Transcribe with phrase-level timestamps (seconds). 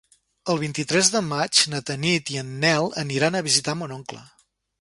[0.53, 4.27] El vint-i-tres de maig na Tanit i en Nel aniran a visitar mon oncle.